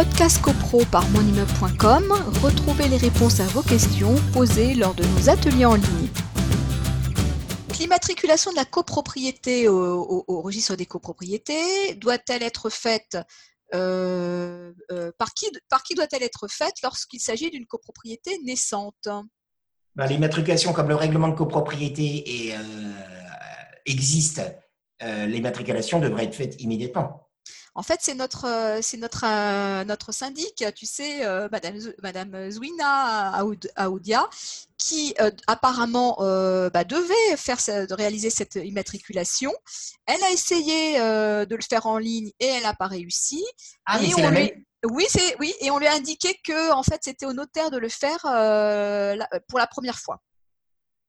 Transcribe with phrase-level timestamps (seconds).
[0.00, 5.66] Podcast CoPro par monimmeuble.com, retrouvez les réponses à vos questions posées lors de nos ateliers
[5.66, 6.08] en ligne.
[7.78, 13.18] L'immatriculation de la copropriété au, registre des copropriétés doit-elle être faite
[13.74, 19.06] euh, euh, par qui, par qui doit-elle être faite lorsqu'il s'agit d'une copropriété naissante?
[19.96, 22.92] Ben, L'immatriculation, comme le règlement de copropriété euh,
[23.84, 24.40] existe,
[25.02, 27.29] l'immatriculation devrait être faite immédiatement.
[27.74, 32.50] En fait, c'est notre, euh, c'est notre, euh, notre syndic, tu sais, euh, Madame, Madame
[32.50, 33.32] Zouina
[33.76, 34.28] Aoudia,
[34.76, 35.14] qui
[35.46, 37.58] apparemment bah, devait faire,
[37.90, 39.52] réaliser cette immatriculation.
[40.06, 43.44] Elle a essayé de le faire en ligne et elle n'a pas réussi.
[43.84, 44.50] Ah, mais c'est la même
[44.86, 47.76] oui, c'est oui, et on lui a indiqué que en fait c'était au notaire de
[47.76, 50.22] le faire pour la première fois.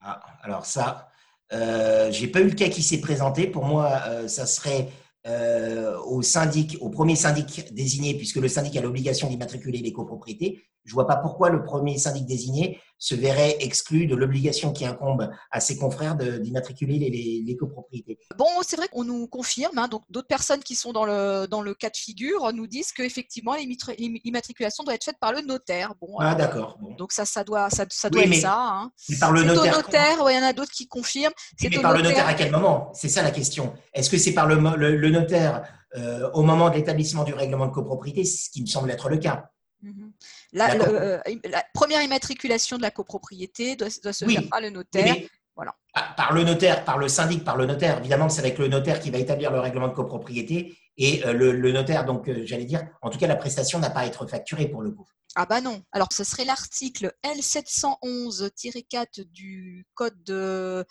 [0.00, 1.10] Ah, alors ça,
[1.50, 3.48] j'ai pas eu le cas qui s'est présenté.
[3.48, 4.88] Pour moi, ça serait
[5.26, 10.62] euh, au syndic, au premier syndic désigné, puisque le syndic a l'obligation d'immatriculer les copropriétés,
[10.86, 15.28] je vois pas pourquoi le premier syndic désigné se verrait exclu de l'obligation qui incombe
[15.50, 18.18] à ses confrères d'immatriculer les, les, copropriétés.
[18.38, 21.60] Bon, c'est vrai qu'on nous confirme, hein, donc d'autres personnes qui sont dans le, dans
[21.60, 25.92] le cas de figure nous disent qu'effectivement l'immatriculation doit être faite par le notaire.
[26.00, 26.78] Bon, ah d'accord.
[26.96, 28.56] Donc ça, ça doit, ça, ça doit être ça.
[28.58, 28.90] Hein.
[29.20, 29.74] par le notaire.
[29.74, 31.34] Au notaire, il y en a d'autres qui confirment.
[31.62, 32.90] mais par le notaire à quel moment?
[32.94, 33.74] C'est ça la question.
[33.92, 35.62] Est-ce que c'est par le, le, notaire
[35.96, 39.18] euh, au moment de l'établissement du règlement de copropriété, ce qui me semble être le
[39.18, 39.50] cas
[39.82, 40.12] Mhm.
[40.54, 45.16] Euh, la, première immatriculation de la copropriété doit, se faire par le notaire.
[45.54, 45.74] voilà.
[46.16, 47.98] Par le notaire, par le syndic, par le notaire.
[47.98, 50.76] Évidemment, c'est avec le notaire qui va établir le règlement de copropriété.
[50.98, 54.00] Et euh, le, notaire, donc, euh, j'allais dire, en tout cas, la prestation n'a pas
[54.00, 55.06] à être facturée pour le coup.
[55.34, 55.82] Ah bah non.
[55.92, 60.84] Alors, ce serait l'article L711-4 du Code de,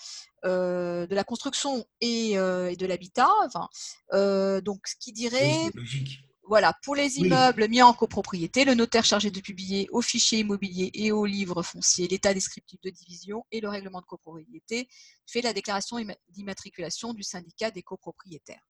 [0.44, 3.30] de la construction et, de l'habitat.
[3.44, 3.68] Enfin,
[4.62, 5.72] donc, ce qui dirait...
[5.74, 10.40] logique voilà, pour les immeubles mis en copropriété, le notaire chargé de publier au fichier
[10.40, 14.88] immobilier et au livre foncier l'état descriptif de division et le règlement de copropriété
[15.26, 15.98] fait la déclaration
[16.30, 18.64] d'immatriculation du syndicat des copropriétaires.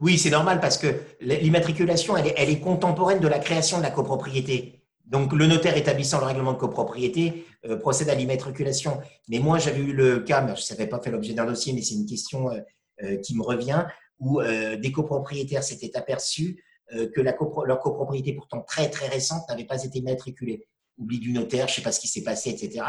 [0.00, 0.86] Oui, c'est normal parce que
[1.20, 4.82] l'immatriculation, elle, est, contemporaine de la création de la copropriété.
[5.04, 8.98] Donc, le notaire établissant le règlement de copropriété euh, procède à l'immatriculation.
[9.28, 11.82] Mais moi, j'avais eu le cas, je ne savais pas fait l'objet d'un dossier, mais
[11.82, 12.60] c'est une question euh,
[13.02, 13.84] euh, qui me revient,
[14.18, 20.00] où des copropriétaires s'étaient aperçus que leur copropriété, pourtant très très récente, n'avait pas été
[20.00, 20.68] immatriculée.
[20.98, 22.84] Oubli du notaire, je ne sais pas ce qui s'est passé, etc.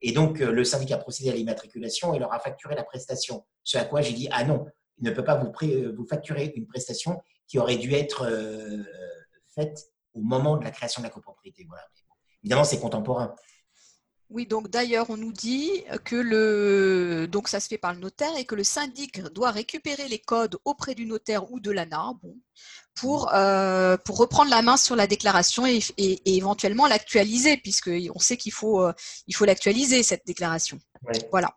[0.00, 3.44] Et donc, le syndicat a procédé à l'immatriculation et leur a facturé la prestation.
[3.64, 4.66] Ce à quoi j'ai dit, ah non,
[4.98, 8.28] il ne peut pas vous, euh, vous facturer une prestation qui aurait dû être
[9.54, 11.64] faite au moment de la création de la copropriété.
[11.68, 11.84] Voilà.
[12.42, 13.34] Évidemment, c'est contemporain.
[14.28, 18.36] Oui, donc d'ailleurs, on nous dit que le donc ça se fait par le notaire
[18.36, 22.34] et que le syndic doit récupérer les codes auprès du notaire ou de l'ANA bon,
[22.94, 25.80] pour, euh, pour reprendre la main sur la déclaration et,
[26.24, 28.92] éventuellement l'actualiser, puisqu'on sait qu'il faut euh,
[29.28, 30.80] il faut l'actualiser, cette déclaration.
[31.30, 31.56] Voilà.